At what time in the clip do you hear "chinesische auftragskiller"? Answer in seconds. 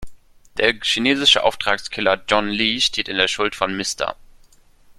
0.81-2.23